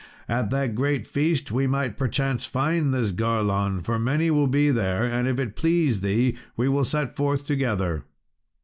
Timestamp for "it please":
5.37-6.01